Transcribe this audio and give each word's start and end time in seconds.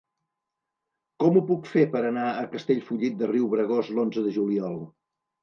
Com 1.23 1.37
ho 1.37 1.43
puc 1.51 1.69
fer 1.73 1.83
per 1.97 2.01
anar 2.13 2.23
a 2.39 2.47
Castellfollit 2.55 3.21
de 3.21 3.29
Riubregós 3.35 3.93
l'onze 4.01 4.27
de 4.31 4.35
juliol? 4.41 4.83